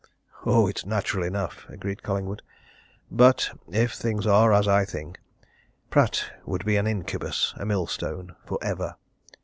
"Oh, 0.47 0.65
it's 0.65 0.83
natural 0.83 1.23
enough!" 1.23 1.67
agreed 1.69 2.01
Collingwood. 2.01 2.41
"But 3.11 3.51
if 3.69 3.93
things 3.93 4.25
are 4.25 4.51
as 4.51 4.67
I 4.67 4.83
think, 4.83 5.19
Pratt 5.91 6.25
would 6.43 6.65
be 6.65 6.77
an 6.77 6.87
incubus, 6.87 7.53
a 7.57 7.67
mill 7.67 7.85
stone, 7.85 8.35
for 8.43 8.57
ever. 8.63 8.95